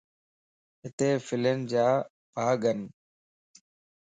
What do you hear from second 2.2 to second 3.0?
ڀاڳن